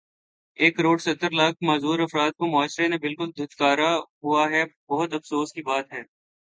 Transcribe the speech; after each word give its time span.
ایک 0.57 0.75
کڑوڑ 0.77 0.97
ستر 0.99 1.31
لاکھ 1.31 1.57
معذور 1.63 1.99
افراد 1.99 2.31
کو 2.37 2.47
معاشرے 2.47 2.87
نے 2.87 2.97
بلکل 2.97 3.29
دھتکارا 3.37 3.91
ہوا 4.23 4.49
ہے 4.51 4.63
بہت 4.89 5.13
افسوس 5.13 5.53
کی 5.53 5.61
بات 5.63 5.93
ہے 5.93 6.01